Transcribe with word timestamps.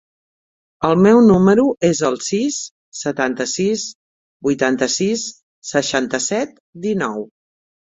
El 0.87 0.95
meu 1.07 1.19
número 1.27 1.65
es 1.91 2.01
el 2.09 2.17
sis, 2.29 2.57
setanta-sis, 3.03 3.87
vuitanta-sis, 4.51 5.31
seixanta-set, 5.77 6.61
dinou. 6.93 7.27